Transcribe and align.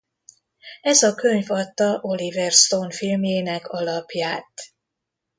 Ez 0.81 1.01
a 1.03 1.15
könyv 1.15 1.45
adta 1.51 1.99
Oliver 2.01 2.51
Stone 2.51 2.91
filmjének 2.91 3.67
alapját. 3.67 4.53